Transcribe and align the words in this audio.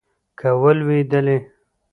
که 0.39 0.49
ولوېدلې 0.61 1.37